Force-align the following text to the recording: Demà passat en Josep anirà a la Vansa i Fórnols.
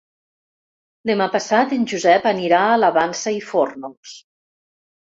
Demà 1.09 1.27
passat 1.35 1.75
en 1.79 1.85
Josep 1.93 2.27
anirà 2.33 2.65
a 2.71 2.81
la 2.87 2.93
Vansa 2.99 3.39
i 3.39 3.43
Fórnols. 3.53 4.21